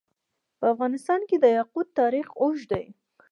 [0.59, 2.85] په افغانستان کې د یاقوت تاریخ اوږد دی.